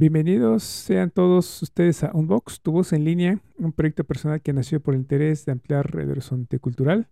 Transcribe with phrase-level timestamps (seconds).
[0.00, 4.80] Bienvenidos sean todos ustedes a Unbox, tu voz en línea, un proyecto personal que nació
[4.80, 7.08] por el interés de ampliar el horizonte cultural.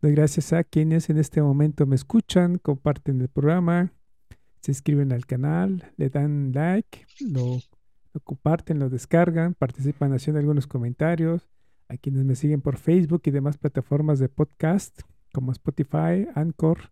[0.00, 3.92] Doy gracias a quienes en este momento me escuchan, comparten el programa,
[4.62, 7.58] se inscriben al canal, le dan like, lo,
[8.14, 11.46] lo comparten, lo descargan, participan haciendo algunos comentarios,
[11.90, 14.98] a quienes me siguen por Facebook y demás plataformas de podcast
[15.30, 16.90] como Spotify, Anchor,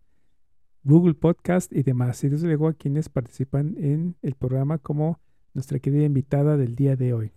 [0.87, 2.23] Google Podcast y demás.
[2.23, 5.19] Y desde luego a quienes participan en el programa como
[5.53, 7.33] nuestra querida invitada del día de hoy.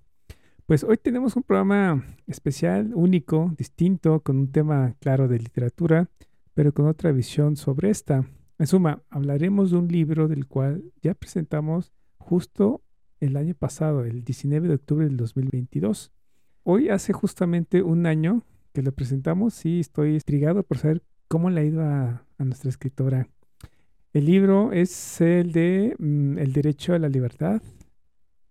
[0.67, 6.09] Pues hoy tenemos un programa especial, único, distinto, con un tema claro de literatura,
[6.55, 8.25] pero con otra visión sobre esta.
[8.61, 12.83] En suma, hablaremos de un libro del cual ya presentamos justo
[13.19, 16.12] el año pasado, el 19 de octubre del 2022.
[16.62, 21.62] Hoy hace justamente un año que lo presentamos y estoy intrigado por saber cómo le
[21.62, 23.27] ha ido a, a nuestra escritora.
[24.12, 27.62] El libro es el de mm, El Derecho a la Libertad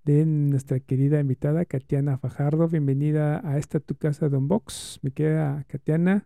[0.06, 2.70] de nuestra querida invitada Katiana Fajardo.
[2.70, 5.00] Bienvenida a esta tu casa de Unbox.
[5.02, 6.26] Mi querida Katiana,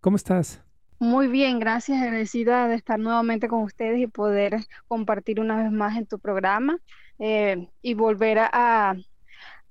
[0.00, 0.60] ¿cómo estás?
[0.98, 2.02] Muy bien, gracias.
[2.02, 4.56] Agradecida de estar nuevamente con ustedes y poder
[4.88, 6.80] compartir una vez más en tu programa
[7.20, 8.96] eh, y volver a,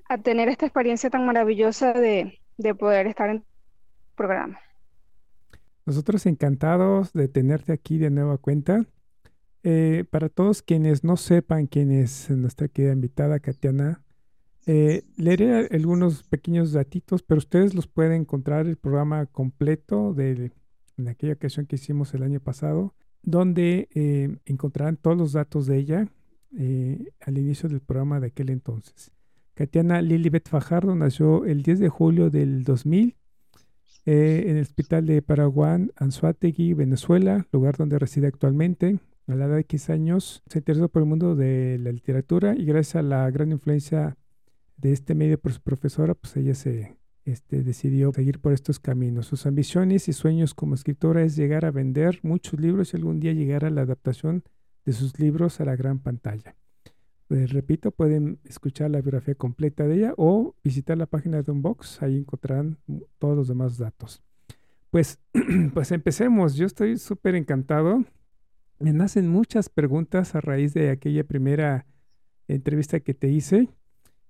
[0.07, 3.47] a, tener esta experiencia tan maravillosa de, de poder estar en tu
[4.15, 4.61] programa.
[5.87, 8.85] Nosotros encantados de tenerte aquí de nueva cuenta.
[9.63, 14.03] Eh, para todos quienes no sepan quién es nuestra querida invitada, Katiana,
[14.65, 20.51] eh, leeré algunos pequeños datitos, pero ustedes los pueden encontrar el programa completo de,
[20.97, 22.93] en aquella ocasión que hicimos el año pasado,
[23.23, 26.11] donde eh, encontrarán todos los datos de ella
[27.21, 29.11] al inicio del programa de aquel entonces.
[29.53, 33.15] Katiana Lilibet Fajardo nació el 10 de julio del 2000
[34.07, 38.99] eh, en el Hospital de Paraguay, Anzuategui, Venezuela, lugar donde reside actualmente.
[39.27, 42.63] A la edad de 15 años se interesó por el mundo de la literatura y
[42.63, 44.15] gracias a la gran influencia
[44.77, 46.95] de este medio por su profesora, pues ella se
[47.25, 49.27] este, decidió seguir por estos caminos.
[49.27, 53.33] Sus ambiciones y sueños como escritora es llegar a vender muchos libros y algún día
[53.33, 54.45] llegar a la adaptación
[54.85, 56.55] de sus libros a la gran pantalla.
[57.29, 62.01] Les repito, pueden escuchar la biografía completa de ella o visitar la página de Unbox,
[62.01, 62.77] ahí encontrarán
[63.19, 64.23] todos los demás datos.
[64.91, 65.19] Pues,
[65.73, 68.05] pues empecemos, yo estoy súper encantado.
[68.79, 71.85] Me nacen muchas preguntas a raíz de aquella primera
[72.47, 73.67] entrevista que te hice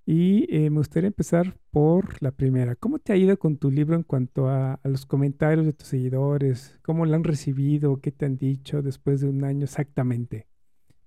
[0.04, 2.74] y eh, me gustaría empezar por la primera.
[2.74, 5.86] ¿Cómo te ha ido con tu libro en cuanto a, a, los comentarios de tus
[5.86, 6.80] seguidores?
[6.82, 8.00] ¿Cómo lo han recibido?
[8.00, 10.47] ¿Qué te han dicho después de un año exactamente?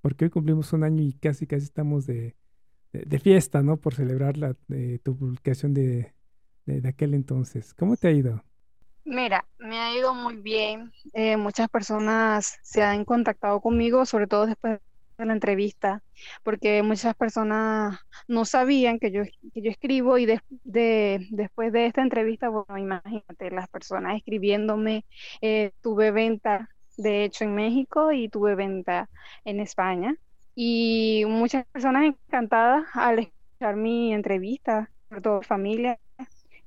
[0.01, 2.35] Porque hoy cumplimos un año y casi casi estamos de,
[2.91, 3.78] de, fiesta, ¿no?
[3.78, 6.13] Por celebrar la, de, tu publicación de,
[6.66, 7.73] de, aquel entonces.
[7.73, 8.44] ¿Cómo te ha ido?
[9.03, 10.91] Mira, me ha ido muy bien.
[11.13, 14.79] Eh, muchas personas se han contactado conmigo, sobre todo después
[15.17, 16.03] de la entrevista,
[16.44, 19.23] porque muchas personas no sabían que yo,
[19.53, 25.06] que yo escribo y de, de, después de esta entrevista, bueno, imagínate, las personas escribiéndome,
[25.41, 29.09] eh, tuve venta de hecho en México y tuve venta
[29.46, 30.16] en España.
[30.56, 36.00] Y muchas personas encantadas al escuchar mi entrevista, por toda familia.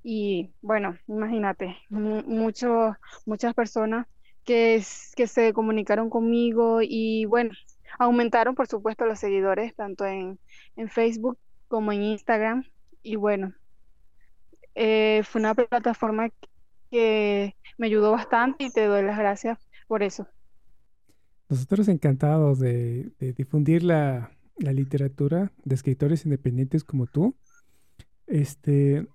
[0.03, 4.07] Y bueno, imagínate, muchos, muchas personas
[4.45, 4.83] que,
[5.17, 7.53] que se comunicaron conmigo y bueno,
[7.99, 10.39] aumentaron por supuesto los seguidores tanto en,
[10.77, 12.65] en Facebook como en Instagram.
[13.03, 13.55] Y bueno,
[14.75, 16.29] eh, fue una plataforma
[16.91, 20.27] que me ayudó bastante y te doy las gracias por eso.
[21.49, 27.37] Nosotros encantados de, difundir la, la, literatura de escritores independientes como tú.
[28.27, 29.07] Este,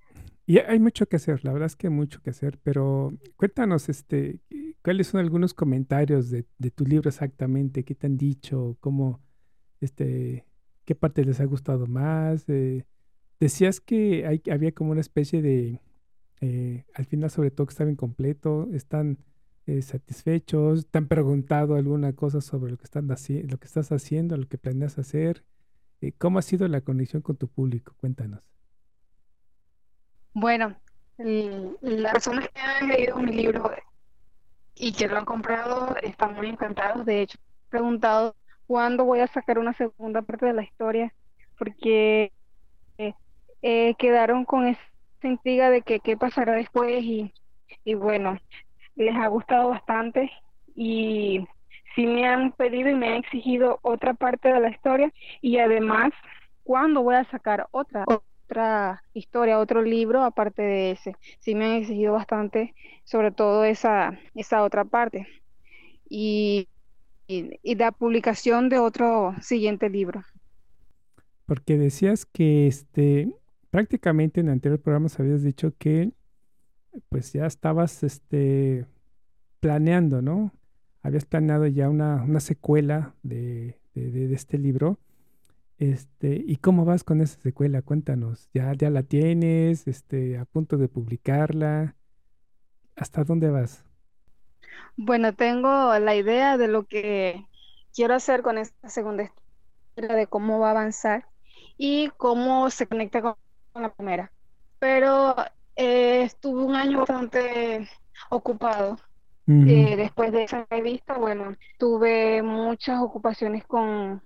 [0.46, 3.88] y hay mucho que hacer, la verdad es que hay mucho que hacer, pero cuéntanos,
[3.90, 4.42] este,
[4.84, 7.84] ¿cuáles son algunos comentarios de, de tu libro exactamente?
[7.84, 8.78] ¿Qué te han dicho?
[8.80, 9.22] ¿Cómo,
[9.80, 10.46] este,
[10.86, 12.50] qué parte les ha gustado más?
[12.50, 12.86] Eh,
[13.40, 15.82] decías que hay, había como una especie de,
[16.42, 19.20] eh, al final sobre todo que estaba incompleto, están
[19.70, 20.88] eh, satisfechos?
[20.88, 24.58] ¿Te han preguntado alguna cosa sobre lo que, están lo que estás haciendo, lo que
[24.58, 25.44] planeas hacer?
[26.02, 27.94] Eh, ¿Cómo ha sido la conexión con tu público?
[27.98, 28.42] Cuéntanos.
[30.34, 30.76] Bueno,
[31.18, 33.72] las personas que han leído mi libro
[34.76, 37.06] y que lo han comprado están muy encantados.
[37.06, 38.36] De hecho, he preguntado
[38.66, 41.14] cuándo voy a sacar una segunda parte de la historia,
[41.58, 42.32] porque
[43.62, 44.82] eh, quedaron con esa
[45.24, 47.34] intriga de que qué pasará después y,
[47.84, 48.38] y bueno,
[49.00, 50.30] les ha gustado bastante
[50.76, 51.48] y
[51.96, 55.12] sí me han pedido y me han exigido otra parte de la historia
[55.42, 56.12] y además,
[56.64, 58.06] ¿cuándo voy a sacar otra?
[58.50, 61.16] otra historia, otro libro aparte de ese.
[61.40, 62.74] Sí me han exigido bastante,
[63.04, 65.28] sobre todo esa, esa otra parte.
[66.10, 66.68] Y,
[67.28, 70.24] y, la publicación de otro siguiente libro.
[71.46, 73.32] Porque decías que este
[73.70, 76.12] prácticamente en el anterior programa habías dicho que
[77.10, 78.86] pues ya estabas este
[79.60, 80.52] planeando, ¿no?
[81.02, 85.00] Habías planeado ya una, una secuela de, de, este libro
[85.80, 87.82] este, ¿y cómo vas con esa secuela?
[87.82, 88.50] Cuéntanos.
[88.54, 89.88] ¿Ya, ya la tienes?
[89.88, 91.96] Este, a punto de publicarla.
[92.98, 93.86] ¿Hasta dónde vas?
[94.98, 97.46] Bueno, tengo la idea de lo que
[97.96, 101.28] quiero hacer con esta segunda historia, de cómo va a avanzar
[101.78, 103.36] y cómo se conecta con
[103.74, 104.34] la primera.
[104.80, 105.34] Pero
[105.80, 107.90] eh, estuve un año bastante
[108.30, 108.98] ocupado.
[109.48, 114.22] Eh, después de esa revista, bueno, tuve muchas ocupaciones con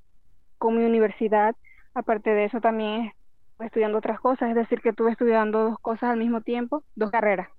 [0.64, 1.58] con mi universidad.
[1.94, 3.12] Aparte de eso, también
[3.60, 7.50] estudiando otras cosas, es decir, que estuve estudiando dos cosas al mismo tiempo, dos carreras.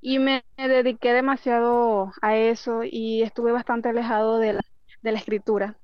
[0.00, 4.60] Y me dediqué demasiado a eso y estuve bastante alejado de la,
[5.02, 5.76] de la escritura.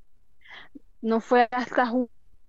[1.00, 1.92] No fue hasta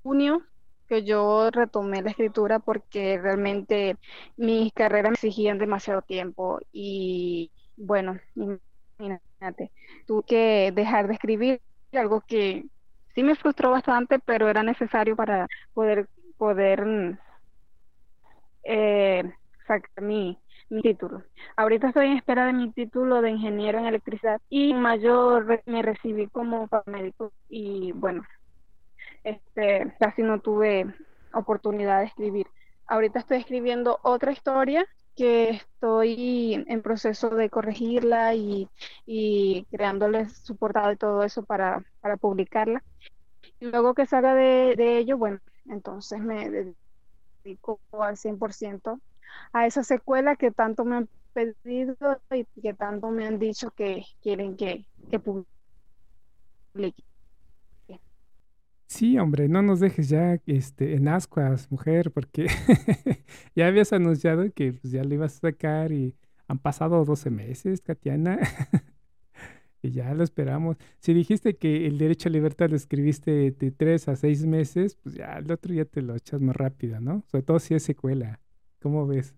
[0.02, 0.42] junio
[0.88, 3.98] que yo retomé la escritura porque realmente
[4.38, 8.20] mis carreras me exigían demasiado tiempo y bueno,
[9.00, 9.72] imagínate,
[10.06, 11.62] tuve que dejar de escribir
[11.94, 12.66] algo que
[13.16, 16.08] sí me frustró bastante, pero era necesario para poder,
[16.38, 17.18] poder mm,
[18.64, 19.34] eh,
[19.68, 20.40] sacar mi,
[20.70, 21.24] mi título.
[21.56, 25.82] Ahorita estoy en espera de mi título de ingeniero en electricidad y en mayo me
[25.82, 28.24] recibí como paramédico y bueno,
[29.28, 30.86] este, casi no tuve
[31.34, 32.48] oportunidad de escribir.
[32.88, 38.70] Ahorita estoy escribiendo otra historia que estoy en proceso de corregirla y,
[39.06, 42.84] y creándoles su portada y todo eso para, para publicarla.
[43.60, 46.74] Y luego que salga de, de ello, bueno, entonces me
[47.44, 49.02] dedico al 100%
[49.54, 51.96] a esa secuela que tanto me han pedido
[52.32, 57.04] y que tanto me han dicho que quieren que, que publique.
[58.88, 62.48] Sí, hombre, no nos dejes ya este, en ascuas, mujer, porque
[63.56, 66.16] ya habías anunciado que pues, ya lo ibas a sacar y
[66.48, 68.40] han pasado 12 meses, Katiana.
[69.82, 70.78] y ya lo esperamos.
[71.00, 75.16] Si dijiste que el derecho a libertad lo escribiste de 3 a 6 meses, pues
[75.16, 77.24] ya el otro ya te lo echas más rápido, ¿no?
[77.28, 78.40] Sobre todo si es secuela.
[78.82, 79.36] ¿Cómo ves?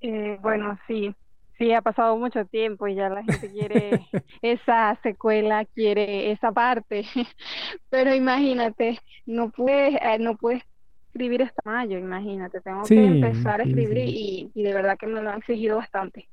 [0.00, 1.12] Eh, bueno, sí,
[1.58, 3.90] Sí, ha pasado mucho tiempo y ya la gente quiere
[4.42, 7.04] esa secuela, quiere esa parte.
[7.90, 10.62] Pero imagínate, no puedes, eh, no puedes
[11.08, 15.20] escribir hasta mayo, imagínate, tengo que empezar a escribir Y, y, de verdad que me
[15.20, 16.28] lo han exigido bastante.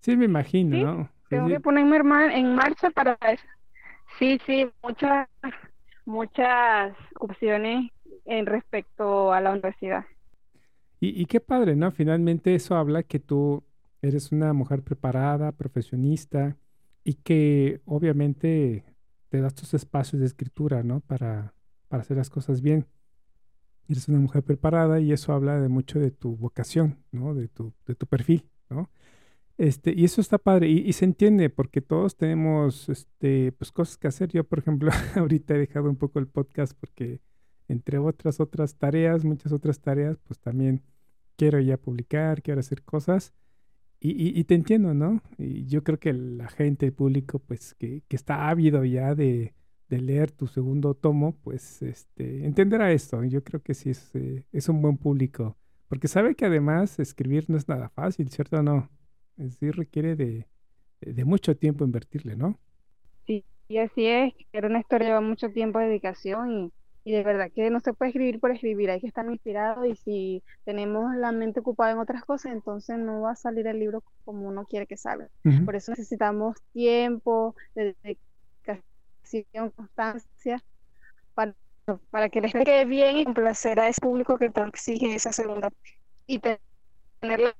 [0.00, 1.10] Sí, me imagino, ¿no?
[1.28, 3.44] Tengo que ponerme en marcha para eso.
[4.18, 5.28] Sí, sí, muchas,
[6.04, 7.92] muchas opciones
[8.24, 10.04] en respecto a la universidad.
[10.98, 11.92] Y, y qué padre, ¿no?
[11.92, 13.62] Finalmente eso habla que tú
[14.02, 16.56] eres una mujer preparada, profesionista
[17.04, 18.84] y que obviamente
[19.28, 21.00] te das tus espacios de escritura, ¿no?
[21.00, 21.54] Para,
[21.88, 22.86] para hacer las cosas bien.
[23.88, 27.34] Eres una mujer preparada y eso habla de mucho de tu vocación, ¿no?
[27.34, 28.90] De tu, de tu perfil, ¿no?
[29.60, 34.08] Este, y eso está padre y, se entiende porque todos tenemos este, pues, cosas que
[34.08, 34.30] hacer.
[34.30, 37.20] Yo, por ejemplo, ahorita he dejado un poco el podcast porque
[37.68, 40.82] entre otras otras tareas, muchas otras tareas, pues también
[41.36, 43.34] quiero ya publicar, quiero hacer cosas.
[44.02, 45.20] Y, te entiendo, ¿no?
[45.36, 49.54] Y yo creo que la gente, el público, pues que, que está ávido ya de,
[49.90, 53.22] leer tu segundo tomo, pues este, entenderá esto.
[53.24, 57.50] Yo creo que sí es, eh, es un buen público, porque sabe que además escribir
[57.50, 58.88] no es nada fácil, ¿cierto o no?
[59.58, 60.46] Sí requiere de,
[61.00, 62.58] de mucho tiempo invertirle, ¿no?
[63.26, 66.72] Sí, y así es, era una historia lleva mucho tiempo de dedicación y
[67.04, 69.96] y de verdad que no se puede escribir por escribir, hay que estar inspirado y
[69.96, 74.02] si tenemos la mente ocupada en otras cosas, entonces no va a salir el libro
[74.24, 75.28] como uno quiere que salga.
[75.64, 80.62] Por eso necesitamos tiempo, dedicación, constancia,
[81.34, 81.54] para,
[82.10, 85.70] para que les quede bien y complacer a ese público que tanto exige esa segunda
[86.26, 86.60] y tener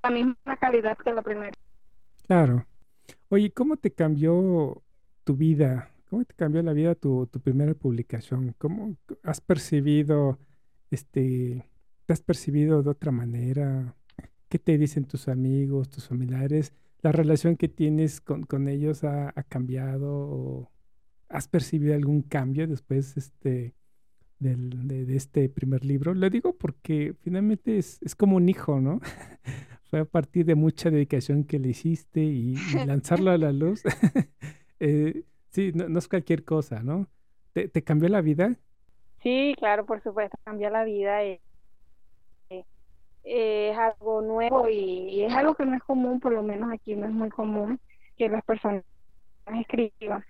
[0.02, 1.52] la misma calidad que la primera.
[2.26, 2.66] Claro.
[3.30, 4.82] Oye, ¿cómo te cambió
[5.24, 8.52] tu vida ¿Cómo te cambió la vida tu, tu primera publicación?
[8.58, 10.40] ¿Cómo has percibido,
[10.90, 11.70] este,
[12.04, 13.94] te has percibido de otra manera?
[14.48, 16.72] ¿Qué te dicen tus amigos, tus familiares?
[17.00, 20.68] ¿La relación que tienes con, con ellos ha, ha cambiado?
[21.28, 23.76] ¿Has percibido algún cambio después este,
[24.40, 26.12] del, de, este primer libro?
[26.12, 28.98] Lo digo porque finalmente es, es como un hijo, ¿no?
[29.84, 33.84] Fue a partir de mucha dedicación que le hiciste y, lanzarlo a la luz.
[34.80, 37.06] eh, sí, no, es cualquier cosa, ¿no?
[37.52, 38.56] ¿Te, ¿Te, cambió la vida?
[39.22, 41.22] Sí, claro, por supuesto, cambió la vida.
[41.24, 41.40] Eh,
[42.50, 42.64] eh,
[43.70, 47.06] es algo nuevo y, es algo que no es común, por lo menos aquí no
[47.06, 47.78] es muy común
[48.16, 48.84] que las personas
[49.46, 50.24] escriban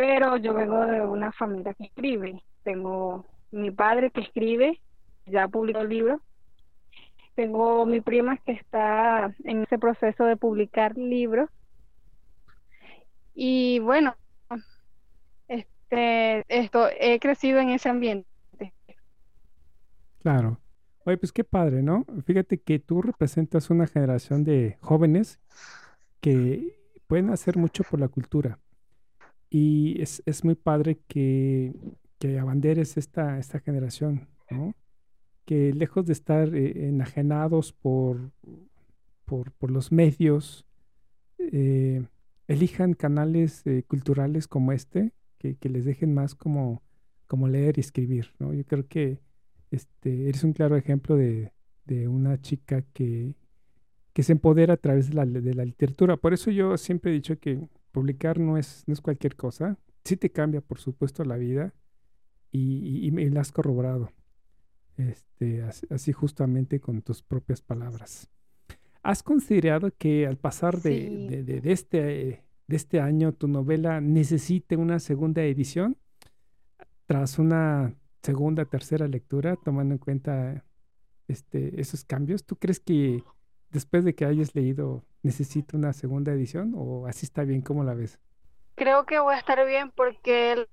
[0.00, 2.42] pero yo vengo de una familia que escribe.
[2.62, 4.80] Tengo mi padre que escribe,
[5.26, 6.22] ya publicó el libro.
[7.34, 11.50] Tengo mi prima que está en ese proceso de publicar libros.
[13.34, 14.16] Y bueno,
[15.90, 18.28] este, esto, he crecido en ese ambiente.
[20.20, 20.60] Claro.
[21.04, 22.04] Oye, pues qué padre, ¿no?
[22.26, 25.40] Fíjate que tú representas una generación de jóvenes
[26.20, 28.58] que pueden hacer mucho por la cultura
[29.48, 31.74] y es, es muy padre que,
[32.18, 34.74] que abanderes esta, esta generación, ¿no?
[35.46, 38.30] Que lejos de estar eh, enajenados por,
[39.24, 40.66] por, por, los medios,
[41.38, 42.04] eh,
[42.46, 46.82] elijan canales eh, culturales como este, que, que, les dejen más como,
[47.26, 48.52] como leer y escribir, ¿no?
[48.52, 49.18] Yo creo que
[49.70, 51.52] este, eres un claro ejemplo de,
[51.86, 53.34] de una chica que,
[54.12, 56.16] que se empodera a través de la, de la literatura.
[56.16, 57.58] Por eso yo siempre he dicho que
[57.90, 59.78] publicar no es, no es cualquier cosa.
[60.04, 61.74] Sí te cambia, por supuesto, la vida
[62.52, 64.12] y, y, me la has corroborado.
[64.96, 68.28] Este, así, justamente con tus propias palabras.
[69.02, 75.00] ¿Has considerado que al pasar de, de, este, de este año tu novela necesite una
[75.00, 75.96] segunda edición?
[77.06, 80.64] Tras una segunda, tercera lectura, tomando en cuenta
[81.26, 83.24] este, esos cambios, ¿tú crees que
[83.70, 87.60] después de que hayas leído necesita una segunda edición o así está bien?
[87.60, 88.20] ¿Cómo la ves?
[88.76, 90.64] Creo que voy a estar bien porque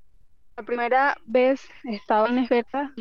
[0.55, 2.93] la primera vez estaba en experta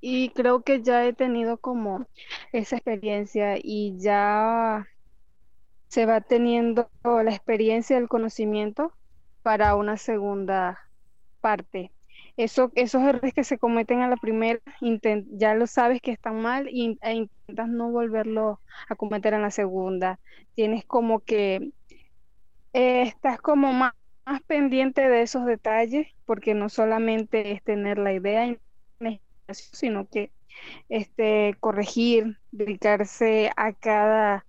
[0.00, 2.06] y creo que ya he tenido como
[2.52, 4.86] esa experiencia y ya
[5.94, 8.92] se va teniendo la experiencia, el conocimiento
[9.44, 10.80] para una segunda
[11.40, 11.92] parte.
[12.36, 14.58] Eso, esos errores que se cometen a la primera,
[15.30, 19.52] ya lo sabes que están mal y, e intentas no volverlo a cometer en la
[19.52, 20.18] segunda.
[20.56, 21.70] Tienes como que
[22.72, 23.92] eh, estás como más,
[24.48, 28.52] pendiente de esos detalles, porque no solamente es tener la idea,
[29.48, 30.32] sino que
[30.88, 34.44] este corregir, dedicarse a cada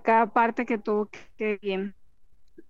[0.00, 1.94] cada parte que tuvo que bien.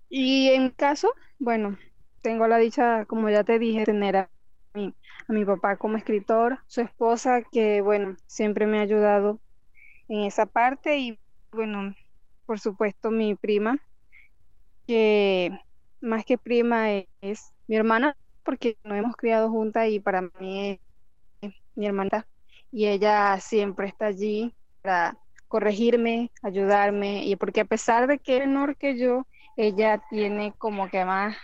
[0.09, 1.77] Y en caso, bueno,
[2.23, 4.31] tengo la dicha, como ya te dije, tener a
[5.29, 9.41] a mi papá como escritor, su esposa que, bueno, siempre me ha ayudado
[10.09, 11.19] en esa parte y,
[11.53, 11.95] bueno,
[12.45, 13.79] por supuesto mi prima,
[14.87, 15.51] que
[16.01, 20.79] más que prima es, mi hermana, porque nos hemos criado juntas y para mí
[21.41, 22.27] es mi hermana
[22.71, 25.19] y ella siempre está allí para
[25.49, 29.27] corregirme, ayudarme y porque a pesar de que es menor que yo,
[29.57, 31.37] ella tiene como que más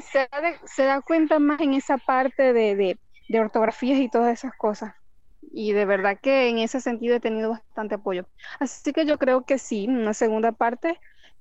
[0.00, 4.54] se da, se da cuenta más en esa parte de, de, ortografías y todas esas
[4.56, 4.94] cosas.
[5.52, 8.26] Y de verdad que en ese sentido he tenido bastante apoyo.
[8.58, 10.98] Así que yo creo que sí, una segunda parte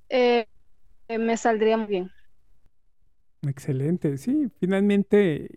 [0.10, 0.48] eh,
[1.08, 2.12] me saldría muy bien.
[3.42, 5.50] Excelente, sí, finalmente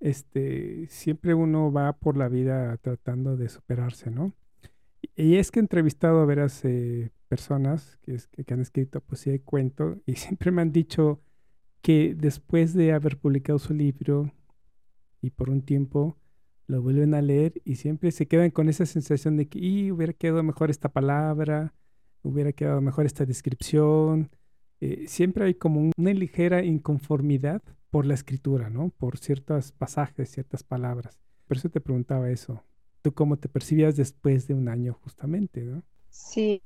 [0.00, 4.34] este, siempre uno va por la vida tratando de superarse, ¿no?
[5.14, 9.98] Y es que he entrevistado a veras eh, personas que, han escrito poesía y cuento
[10.06, 11.20] y siempre me han dicho
[11.82, 14.32] que después de haber publicado su libro
[15.20, 16.16] y por un tiempo
[16.66, 20.42] lo vuelven a leer y siempre se quedan con esa sensación de que hubiera quedado
[20.42, 21.74] mejor esta palabra,
[22.22, 24.30] hubiera quedado mejor esta descripción.
[24.80, 28.90] Eh, siempre hay como una ligera inconformidad por la escritura, ¿no?
[28.90, 31.20] Por ciertos pasajes, ciertas palabras.
[31.46, 32.64] Por eso te preguntaba eso.
[33.06, 35.80] ¿Tú cómo te percibías después de un año justamente, no?
[36.10, 36.60] Sí,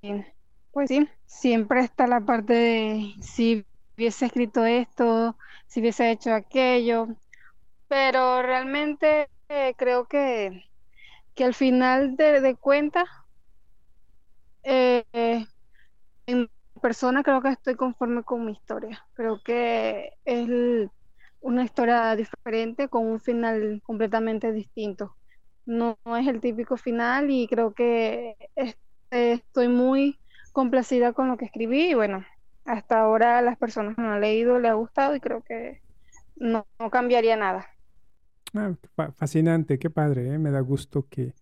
[0.73, 7.09] pues sí, siempre está la parte de si hubiese escrito esto, si hubiese hecho aquello,
[7.89, 10.65] pero realmente eh, creo que,
[11.35, 13.05] que al final de, cuentas,
[14.63, 15.05] eh,
[16.25, 16.49] en
[16.81, 19.07] persona creo que estoy conforme con mi historia.
[19.13, 20.89] Creo que es
[21.41, 25.19] una historia diferente con un final completamente distinto.
[25.71, 28.35] No, es el típico final y creo que
[29.13, 30.19] estoy muy
[30.51, 32.25] complacida con lo que escribí y bueno,
[32.65, 35.81] hasta ahora las personas que han leído le ha gustado y creo que
[36.35, 37.69] no, cambiaría nada.
[38.53, 38.75] Ah,
[39.15, 40.39] fascinante, qué padre, ¿eh?
[40.39, 41.35] me da gusto que,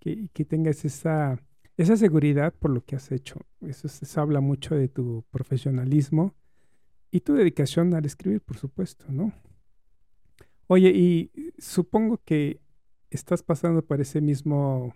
[0.00, 1.38] que, tengas esa,
[1.76, 3.38] esa seguridad por lo que has hecho.
[3.60, 6.34] Eso, habla mucho de tu profesionalismo
[7.10, 9.30] y tu dedicación al escribir, por supuesto, ¿no?
[10.68, 12.63] Oye, y supongo que
[13.14, 14.94] estás pasando por ese mismo,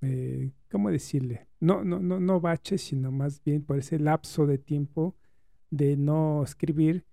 [0.00, 1.48] eh, ¿cómo decirle?
[1.60, 5.16] No, no, no, no bache, sino más bien por ese lapso de tiempo
[5.70, 7.04] de no escribir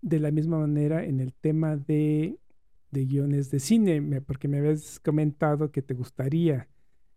[0.00, 2.38] de la misma manera en el tema de,
[2.90, 6.68] de guiones de cine, porque me habías comentado que te gustaría.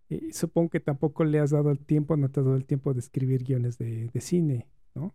[0.10, 2.94] Eh, supongo que tampoco le has dado el tiempo, no te has dado el tiempo
[2.94, 5.14] de escribir guiones de, de cine, ¿no?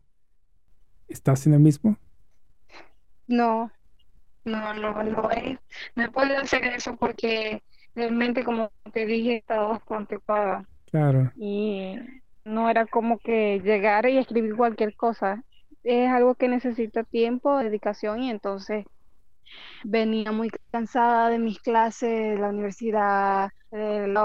[1.07, 1.99] ¿Estás en el mismo?
[3.27, 3.71] No,
[4.49, 5.59] no, no, no, es,
[5.95, 7.63] no podido hacer eso porque
[7.95, 10.67] realmente, como te dije, estaba ocupada.
[10.91, 11.33] Claro.
[11.37, 11.97] Y
[12.45, 15.45] no era como que llegar y escribir cualquier cosa.
[15.85, 18.85] Es algo que necesita tiempo, dedicación y entonces
[19.85, 24.17] venía muy cansada de mis clases, de la universidad, el,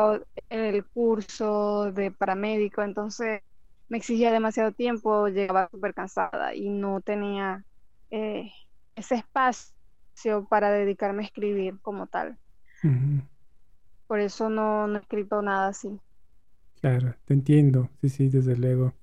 [0.49, 3.41] el curso de paramédico, entonces
[3.89, 7.63] me exigía demasiado tiempo, llegaba súper cansada y no tenía
[8.11, 8.51] eh,
[8.95, 9.72] ese espacio
[10.49, 12.37] para dedicarme a escribir como tal.
[14.07, 15.99] Por eso no, no he escrito nada así.
[16.81, 18.93] Claro, te entiendo, sí, sí, desde luego.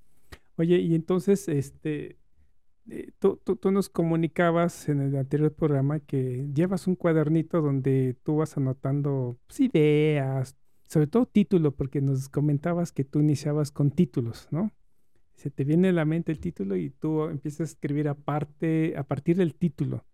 [0.56, 2.18] Oye, y entonces, este,
[2.90, 8.36] eh, tú, tú, nos comunicabas en el anterior programa que llevas un cuadernito donde tú
[8.36, 14.48] vas anotando pues, ideas, sobre todo título, porque nos comentabas que tú iniciabas con títulos,
[14.50, 14.72] ¿no?
[15.36, 19.04] Se te viene a la mente el título y tú empiezas a escribir aparte, a
[19.04, 20.04] partir del título.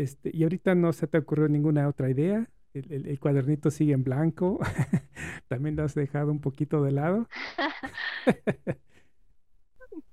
[0.00, 2.48] Este, y ahorita no se te ocurrió ninguna otra idea.
[2.72, 4.58] El, el cuadernito sigue en blanco.
[5.48, 7.28] También lo has dejado un poquito de lado.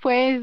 [0.01, 0.41] pues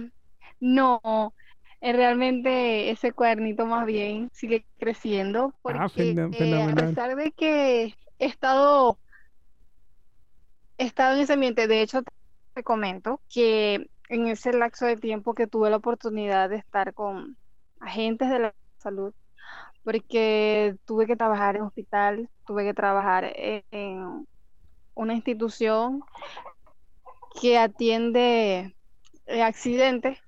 [0.61, 1.35] no,
[1.83, 7.95] eh, realmente ese cuadernito más bien sigue creciendo ah, porque eh, a pesar de que
[8.19, 8.99] he estado,
[10.79, 12.03] he estado en ese ambiente, de hecho
[12.55, 17.37] te comento que en ese lapso de tiempo que tuve la oportunidad de estar con
[17.81, 19.13] agentes de la salud,
[19.85, 24.27] porque tuve que trabajar en hospital, tuve que trabajar en
[24.95, 26.03] una institución
[27.41, 28.75] que atiende
[29.27, 30.19] eh, accidentes.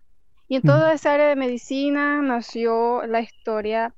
[0.49, 3.95] Y en toda esa área de medicina nació la historia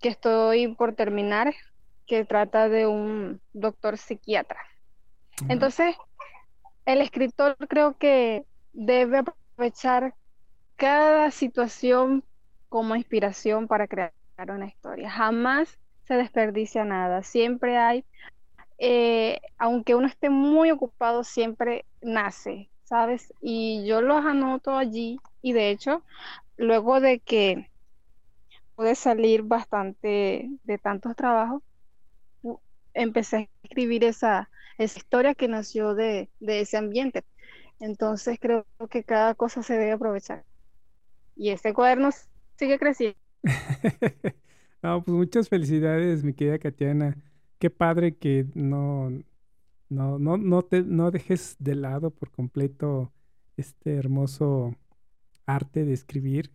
[0.00, 1.54] que estoy por terminar,
[2.06, 4.60] que trata de un doctor psiquiatra.
[5.48, 5.96] Entonces,
[6.86, 10.14] el escritor creo que debe aprovechar
[10.76, 12.24] cada situación
[12.68, 14.12] como inspiración para crear
[14.48, 15.10] una historia.
[15.10, 17.22] Jamás se desperdicia nada.
[17.22, 18.04] Siempre hay,
[18.78, 23.32] eh, aunque uno esté muy ocupado, siempre nace, ¿sabes?
[23.42, 26.02] Y yo los anoto allí y de hecho,
[26.56, 27.70] luego de que
[28.74, 31.62] pude salir bastante de tantos trabajos,
[32.94, 37.24] empecé a escribir esa, esa historia que nació de, ese ambiente.
[37.78, 40.44] Entonces creo que cada cosa se debe aprovechar.
[41.36, 42.10] Y este cuaderno
[42.56, 43.19] sigue creciendo.
[44.82, 47.16] no, pues muchas felicidades, mi querida Katiana.
[47.58, 49.10] Qué padre que no,
[49.88, 53.12] no, no, no, te, no dejes de lado por completo
[53.56, 54.76] este hermoso
[55.46, 56.52] arte de escribir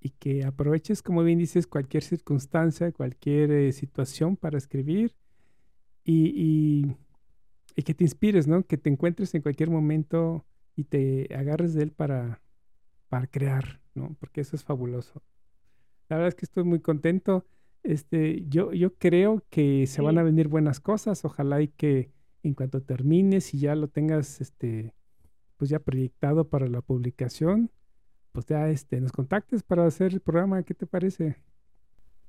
[0.00, 5.16] y que aproveches, como bien dices, cualquier circunstancia, cualquier eh, situación para escribir
[6.04, 6.94] y,
[7.74, 8.66] y, que te inspires, ¿no?
[8.66, 10.44] Que te encuentres en cualquier momento
[10.76, 12.42] y te agarres de él para,
[13.08, 14.14] para crear, ¿no?
[14.20, 15.22] Porque eso es fabuloso.
[16.08, 17.44] La verdad es que estoy muy contento.
[17.82, 21.24] Este, yo, yo creo que se van a venir buenas cosas.
[21.24, 22.10] Ojalá y que
[22.42, 24.94] en cuanto termines y ya lo tengas, este,
[25.56, 27.70] pues ya proyectado para la publicación,
[28.32, 30.62] pues ya este, nos contactes para hacer el programa.
[30.62, 31.36] ¿Qué te parece?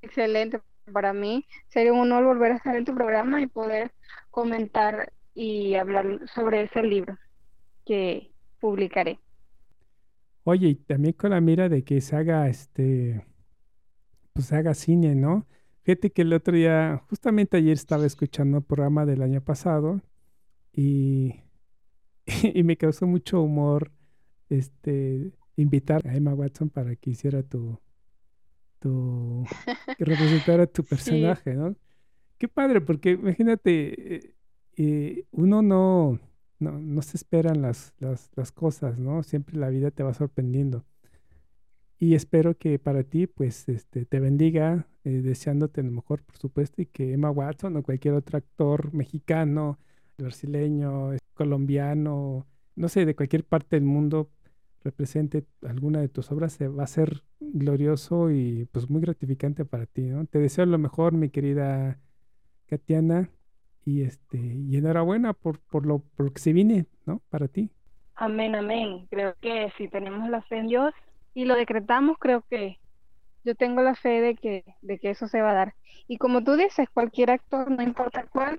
[0.02, 0.60] Excelente.
[0.92, 3.92] Para mí sería un honor volver a estar en tu programa y poder
[4.30, 7.18] comentar y hablar sobre ese libro
[7.84, 9.20] que publicaré.
[10.44, 13.26] Oye, y también con la mira de que se haga este,
[14.36, 15.46] pues se haga cine, ¿no?
[15.82, 20.02] Fíjate que el otro día, justamente ayer estaba escuchando un programa del año pasado
[20.72, 21.36] y,
[22.54, 23.90] y me causó mucho humor
[24.50, 27.80] este invitar a Emma Watson para que hiciera tu,
[28.78, 29.46] tu
[29.96, 31.74] que representara tu personaje, ¿no?
[32.36, 34.34] Qué padre, porque imagínate, eh,
[34.76, 36.20] eh, uno no,
[36.58, 39.22] no, no, se esperan las, las, las, cosas, ¿no?
[39.22, 40.84] Siempre la vida te va sorprendiendo.
[41.98, 46.82] Y espero que para ti, pues, este, te bendiga, eh, deseándote lo mejor, por supuesto,
[46.82, 49.78] y que Emma Watson o cualquier otro actor mexicano,
[50.18, 54.30] brasileño, colombiano, no sé, de cualquier parte del mundo,
[54.84, 60.02] represente alguna de tus obras, va a ser glorioso y pues muy gratificante para ti,
[60.02, 60.26] ¿no?
[60.26, 61.98] Te deseo lo mejor, mi querida
[62.66, 63.30] Katiana,
[63.84, 67.22] y este, y enhorabuena por, por lo, por lo que se viene, ¿no?
[67.30, 67.70] Para ti.
[68.16, 69.06] Amén, amén.
[69.10, 70.92] Creo que si tenemos la fe en Dios,
[71.36, 72.80] y lo decretamos, creo que
[73.44, 75.74] yo tengo la fe de que, de que eso se va a dar.
[76.08, 78.58] Y como tú dices, cualquier actor, no importa cuál,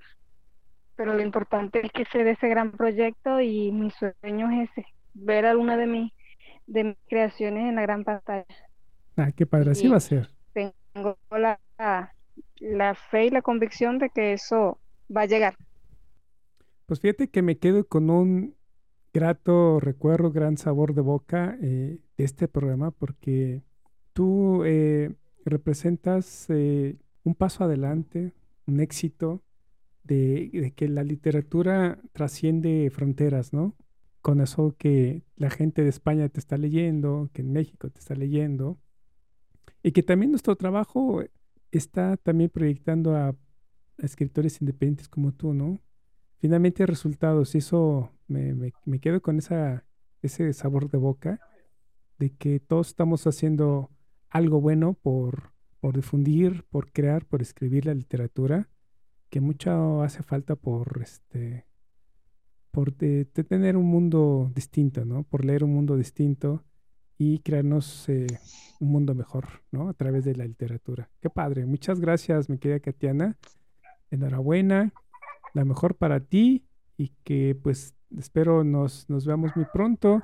[0.96, 4.86] pero lo importante es que se dé ese gran proyecto y mi sueño es ese,
[5.16, 6.14] ver alguna de mis,
[6.68, 8.46] de mis creaciones en la gran pantalla.
[9.16, 10.30] Ah, qué padre, así va a ser.
[10.54, 11.60] Tengo la,
[12.60, 15.56] la fe y la convicción de que eso va a llegar.
[16.86, 18.56] Pues fíjate que me quedo con un
[19.18, 23.64] grato recuerdo, gran sabor de boca eh, de este programa porque
[24.14, 28.36] tú eh, representas eh, un paso adelante,
[28.68, 29.42] un éxito
[30.04, 33.76] de, que la literatura trasciende fronteras, ¿no?
[34.22, 38.14] Con eso que la gente de España te está leyendo, que en México te está
[38.14, 38.78] leyendo,
[39.82, 41.24] y que también nuestro trabajo
[41.72, 43.36] está también proyectando a,
[43.98, 45.82] escritores independientes como tú, ¿no?
[46.38, 48.54] Finalmente resultados, y eso me,
[48.86, 49.86] me quedo con esa,
[50.22, 51.40] ese sabor de boca
[52.20, 53.92] de que todos estamos haciendo
[54.30, 58.70] algo bueno por, por difundir, por crear, por escribir la literatura,
[59.30, 61.66] que mucho hace falta por este
[62.72, 65.24] por tener un mundo distinto, ¿no?
[65.24, 66.64] Por leer un mundo distinto
[67.18, 68.28] y crearnos eh,
[68.80, 69.90] un mundo mejor, ¿no?
[69.90, 71.10] A través de la literatura.
[71.20, 71.66] Qué padre.
[71.66, 73.36] Muchas gracias, mi querida Katiana.
[74.12, 74.94] Enhorabuena.
[75.56, 80.22] La mejor para ti y que pues espero nos, nos veamos muy pronto.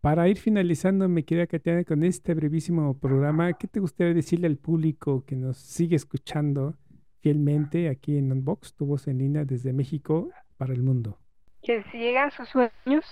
[0.00, 4.56] Para ir finalizando, me querida Katiana, con este brevísimo programa, ¿qué te gustaría decirle al
[4.56, 6.74] público que nos sigue escuchando
[7.20, 11.18] fielmente aquí en Unbox, tu voz en línea desde México para el mundo?
[11.62, 13.04] Que sigan sus sueños,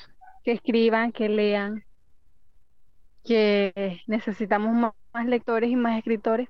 [0.45, 1.83] que escriban, que lean,
[3.25, 6.49] que necesitamos más, lectores y más escritores,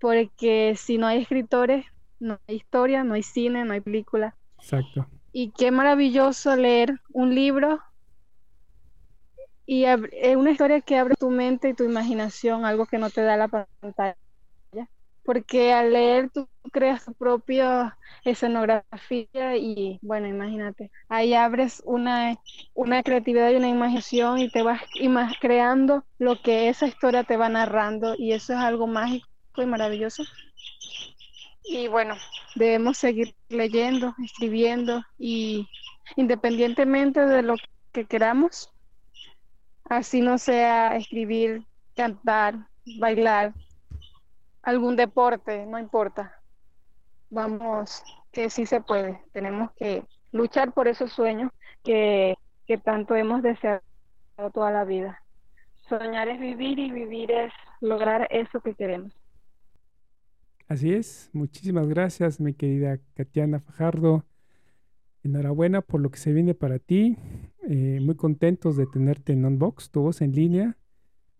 [0.00, 1.86] porque si no hay escritores,
[2.18, 4.34] no hay historia, no hay cine, no hay película.
[4.58, 5.06] Exacto.
[5.36, 7.80] Y qué maravilloso leer un libro
[9.66, 13.22] y es una historia que abre tu mente y tu imaginación, algo que no te
[13.22, 14.16] da la pantalla.
[15.24, 22.36] Porque al leer tú creas tu propia escenografía y bueno, imagínate, ahí abres una,
[22.74, 24.82] una creatividad y una imaginación y te vas
[25.40, 30.22] creando lo que esa historia te va narrando y eso es algo mágico y maravilloso.
[31.64, 32.14] Y bueno,
[32.54, 35.68] debemos seguir leyendo, escribiendo y
[36.16, 37.56] independientemente de lo
[37.92, 38.74] que queramos,
[39.88, 41.62] Así no sea escribir,
[41.94, 42.54] cantar,
[42.98, 43.52] bailar,
[44.62, 46.40] algún deporte, no importa.
[47.28, 49.22] Vamos, que sí se puede.
[49.32, 51.50] Tenemos que luchar por esos sueños
[51.82, 52.34] que,
[52.66, 53.82] que tanto hemos deseado
[54.54, 55.22] toda la vida.
[55.88, 59.12] Soñar es vivir y vivir es lograr eso que queremos.
[60.66, 61.30] Así es.
[61.32, 64.24] Muchísimas gracias, mi querida Katiana Fajardo.
[65.22, 67.16] Enhorabuena por lo que se viene para ti.
[67.68, 70.76] Eh, muy contentos de tenerte en Unbox, tu voz en línea.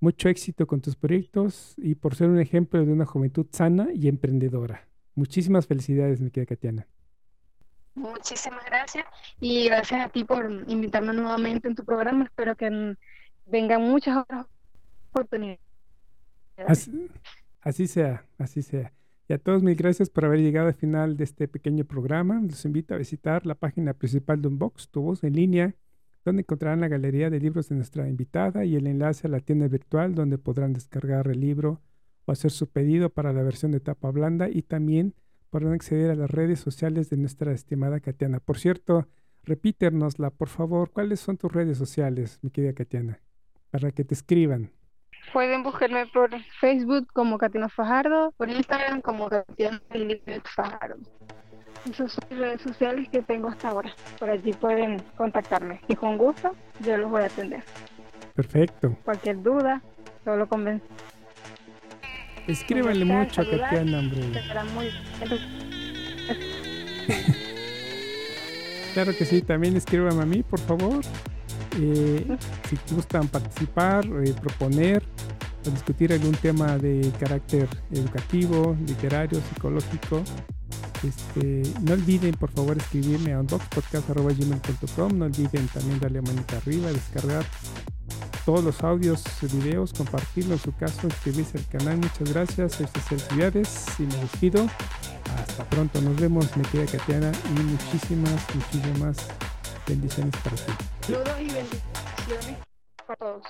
[0.00, 4.08] Mucho éxito con tus proyectos y por ser un ejemplo de una juventud sana y
[4.08, 4.88] emprendedora.
[5.14, 6.86] Muchísimas felicidades, mi querida Katiana.
[7.94, 9.06] Muchísimas gracias
[9.40, 12.24] y gracias a ti por invitarme nuevamente en tu programa.
[12.24, 12.96] Espero que
[13.46, 14.46] vengan muchas otras
[15.10, 15.60] oportunidades.
[17.62, 18.92] así sea, así sea.
[19.26, 22.42] Y a todos mil gracias por haber llegado al final de este pequeño programa.
[22.42, 25.74] Los invito a visitar la página principal de Unbox, tu voz en línea,
[26.26, 29.66] donde encontrarán la galería de libros de nuestra invitada y el enlace a la tienda
[29.66, 31.80] virtual donde podrán descargar el libro
[32.26, 35.14] o hacer su pedido para la versión de tapa blanda y también
[35.48, 38.40] podrán acceder a las redes sociales de nuestra estimada Katiana.
[38.40, 39.08] Por cierto,
[39.42, 43.20] repíternosla, por favor, ¿cuáles son tus redes sociales, mi querida Katiana?
[43.70, 44.70] Para que te escriban.
[45.32, 49.80] Pueden buscarme por Facebook como Katina Fajardo, por Instagram como Katina
[50.44, 50.96] Fajardo.
[51.90, 53.92] Esas son las redes sociales que tengo hasta ahora.
[54.18, 57.62] Por allí pueden contactarme y con gusto yo los voy a atender.
[58.34, 58.96] Perfecto.
[59.04, 59.82] Cualquier duda,
[60.24, 60.88] solo convencer.
[62.46, 64.20] Escríbanle mucho a Katiana, hombre.
[68.92, 71.00] claro que sí, también escríbanme a mí, por favor.
[71.80, 72.36] Eh,
[72.68, 75.02] si gustan participar, eh, proponer
[75.66, 80.22] o discutir algún tema de carácter educativo, literario, psicológico,
[81.02, 86.90] este, no olviden por favor escribirme a unboxpodcast.gmail.com no olviden también darle a manita arriba,
[86.90, 87.44] descargar
[88.44, 89.22] todos los audios,
[89.52, 91.96] videos, compartirlo en su caso, suscribirse al canal.
[91.96, 94.68] Muchas gracias, este es Felicidades y me despido.
[95.38, 99.16] Hasta pronto, nos vemos, me queda Katiana y muchísimas, muchísimas
[99.86, 100.72] bendiciones para ti.
[101.00, 102.58] Saludos y bendiciones
[103.06, 103.42] para todos.